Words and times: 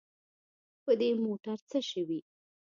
په 0.83 0.91
دې 0.99 1.09
موټر 1.25 1.57
څه 1.69 1.79
شوي. 1.89 2.19